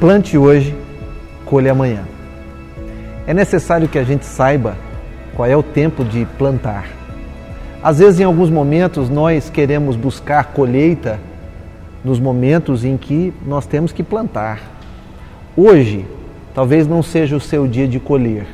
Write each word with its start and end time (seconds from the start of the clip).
Plante 0.00 0.38
hoje, 0.38 0.74
colhe 1.44 1.68
amanhã. 1.68 2.04
É 3.26 3.34
necessário 3.34 3.86
que 3.86 3.98
a 3.98 4.02
gente 4.02 4.24
saiba 4.24 4.74
qual 5.36 5.46
é 5.46 5.54
o 5.54 5.62
tempo 5.62 6.02
de 6.02 6.24
plantar. 6.38 6.86
Às 7.82 7.98
vezes, 7.98 8.18
em 8.18 8.24
alguns 8.24 8.48
momentos, 8.48 9.10
nós 9.10 9.50
queremos 9.50 9.96
buscar 9.96 10.54
colheita 10.54 11.20
nos 12.02 12.18
momentos 12.18 12.82
em 12.82 12.96
que 12.96 13.30
nós 13.46 13.66
temos 13.66 13.92
que 13.92 14.02
plantar. 14.02 14.62
Hoje, 15.54 16.06
talvez 16.54 16.86
não 16.86 17.02
seja 17.02 17.36
o 17.36 17.40
seu 17.40 17.68
dia 17.68 17.86
de 17.86 18.00
colher, 18.00 18.46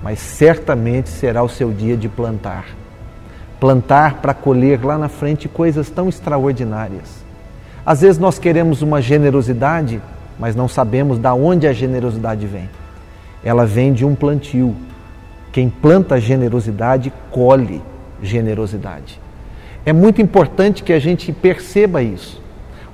mas 0.00 0.20
certamente 0.20 1.08
será 1.08 1.42
o 1.42 1.48
seu 1.48 1.72
dia 1.72 1.96
de 1.96 2.08
plantar. 2.08 2.66
Plantar 3.58 4.18
para 4.22 4.32
colher 4.32 4.84
lá 4.84 4.96
na 4.96 5.08
frente 5.08 5.48
coisas 5.48 5.90
tão 5.90 6.08
extraordinárias. 6.08 7.24
Às 7.84 8.02
vezes 8.02 8.20
nós 8.20 8.38
queremos 8.38 8.80
uma 8.80 9.02
generosidade, 9.02 10.00
mas 10.38 10.54
não 10.54 10.68
sabemos 10.68 11.18
de 11.18 11.28
onde 11.28 11.66
a 11.66 11.72
generosidade 11.72 12.46
vem. 12.46 12.68
Ela 13.42 13.66
vem 13.66 13.92
de 13.92 14.04
um 14.04 14.14
plantio. 14.14 14.74
Quem 15.52 15.68
planta 15.68 16.20
generosidade, 16.20 17.12
colhe 17.30 17.82
generosidade. 18.22 19.20
É 19.84 19.92
muito 19.92 20.20
importante 20.20 20.82
que 20.82 20.92
a 20.92 20.98
gente 20.98 21.32
perceba 21.32 22.02
isso. 22.02 22.42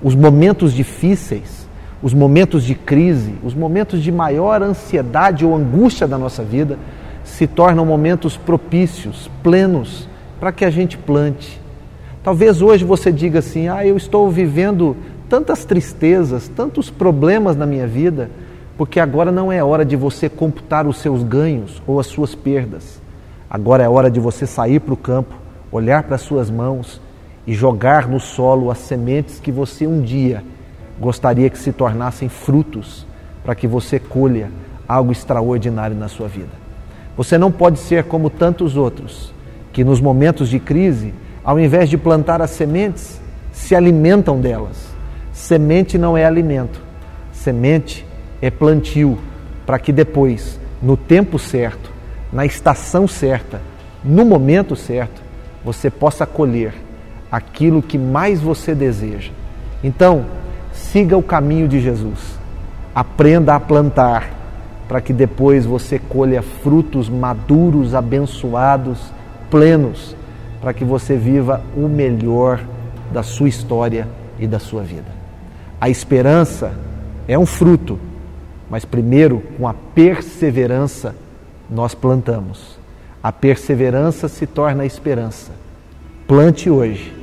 Os 0.03 0.15
momentos 0.15 0.73
difíceis, 0.73 1.69
os 2.03 2.15
momentos 2.15 2.65
de 2.65 2.75
crise, 2.75 3.35
os 3.43 3.55
momentos 3.55 4.03
de 4.03 4.13
maior 4.13 4.63
ansiedade 4.63 5.45
ou 5.45 5.55
angústia 5.55 6.07
da 6.07 6.19
nossa 6.19 6.43
vida 6.43 6.79
se 7.25 7.47
tornam 7.47 7.85
momentos 7.85 8.37
propícios, 8.37 9.31
plenos, 9.43 10.09
para 10.39 10.53
que 10.53 10.65
a 10.65 10.71
gente 10.71 10.99
plante, 10.99 11.61
Talvez 12.25 12.63
hoje 12.63 12.87
você 12.87 13.13
diga 13.13 13.41
assim: 13.41 13.69
ah, 13.69 13.87
eu 13.87 13.99
estou 13.99 14.31
vivendo 14.31 14.97
tantas 15.29 15.65
tristezas, 15.65 16.49
tantos 16.49 16.91
problemas 16.91 17.57
na 17.57 17.67
minha 17.67 17.87
vida, 17.87 18.31
porque 18.77 18.99
agora 18.99 19.31
não 19.31 19.53
é 19.53 19.63
hora 19.63 19.85
de 19.85 19.97
você 19.97 20.29
computar 20.29 20.87
os 20.87 20.99
seus 20.99 21.23
ganhos 21.23 21.83
ou 21.87 22.01
as 22.01 22.07
suas 22.07 22.35
perdas. 22.35 23.01
Agora 23.49 23.83
é 23.83 23.89
hora 23.89 24.11
de 24.11 24.21
você 24.21 24.47
sair 24.47 24.81
para 24.81 24.95
o 24.95 24.97
campo, 24.97 25.35
olhar 25.71 26.03
para 26.03 26.17
as 26.17 26.23
suas 26.23 26.51
mãos 26.51 27.01
e 27.47 27.55
jogar 27.55 28.09
no 28.09 28.19
solo 28.19 28.71
as 28.71 28.79
sementes 28.79 29.39
que 29.39 29.53
você 29.53 29.87
um 29.87 30.01
dia 30.01 30.43
gostaria 30.99 31.51
que 31.51 31.59
se 31.59 31.73
tornassem 31.73 32.29
frutos, 32.29 33.07
para 33.45 33.55
que 33.55 33.67
você 33.67 33.99
colha 33.99 34.51
algo 34.89 35.13
extraordinário 35.13 35.97
na 35.97 36.09
sua 36.09 36.29
vida. 36.29 36.65
Você 37.17 37.37
não 37.37 37.51
pode 37.51 37.79
ser 37.79 38.05
como 38.05 38.31
tantos 38.31 38.77
outros, 38.77 39.33
que 39.73 39.85
nos 39.85 40.01
momentos 40.01 40.49
de 40.49 40.59
crise 40.59 41.13
ao 41.45 41.61
invés 41.61 41.91
de 41.91 41.99
plantar 41.99 42.41
as 42.41 42.51
sementes, 42.51 43.21
se 43.53 43.77
alimentam 43.77 44.41
delas. 44.41 44.84
Semente 45.45 45.99
não 45.99 46.17
é 46.17 46.25
alimento, 46.25 46.81
semente 47.31 48.07
é 48.41 48.51
plantio, 48.51 49.19
para 49.67 49.79
que 49.79 49.93
depois, 49.93 50.59
no 50.81 50.97
tempo 50.97 51.39
certo, 51.39 51.93
na 52.33 52.47
estação 52.47 53.07
certa, 53.07 53.61
no 54.03 54.25
momento 54.25 54.75
certo, 54.75 55.21
você 55.63 55.91
possa 55.91 56.25
colher 56.25 56.73
aquilo 57.31 57.83
que 57.83 57.99
mais 57.99 58.41
você 58.41 58.75
deseja. 58.75 59.33
Então, 59.83 60.25
siga 60.73 61.15
o 61.15 61.23
caminho 61.23 61.69
de 61.69 61.79
Jesus. 61.79 62.39
Aprenda 62.95 63.55
a 63.55 63.61
plantar 63.61 64.31
para 64.89 65.03
que 65.03 65.13
depois 65.13 65.67
você 65.67 65.99
colha 65.99 66.41
frutos 66.41 67.11
maduros, 67.11 67.95
abençoados, 67.95 69.13
plenos 69.51 70.17
para 70.59 70.73
que 70.73 70.87
você 70.87 71.19
viva 71.19 71.63
o 71.77 71.87
melhor 71.87 72.65
da 73.13 73.23
sua 73.23 73.51
história 73.51 74.09
e 74.39 74.47
da 74.47 74.59
sua 74.59 74.83
vida. 74.83 75.24
A 75.85 75.91
esperança 75.91 76.73
é 77.29 77.39
um 77.39 77.45
fruto, 77.45 78.01
mas 78.71 78.87
primeiro, 78.87 79.43
com 79.59 79.69
a 79.69 79.75
perseverança, 79.75 81.15
nós 81.69 81.95
plantamos. 81.95 82.79
A 83.23 83.31
perseverança 83.31 84.27
se 84.27 84.47
torna 84.47 84.85
a 84.85 84.87
esperança. 84.87 85.53
Plante 86.27 86.71
hoje 86.71 87.15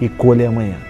e 0.00 0.08
colhe 0.08 0.46
amanhã. 0.46 0.85